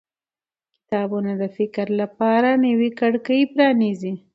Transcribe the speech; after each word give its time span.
کتابونه 0.75 1.31
د 1.41 1.43
فکر 1.57 1.87
لپاره 2.01 2.49
نوې 2.65 2.89
کړکۍ 2.99 3.41
پرانیزي 3.53 4.13